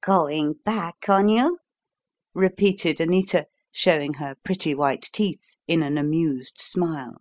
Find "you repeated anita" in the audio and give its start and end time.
1.28-3.48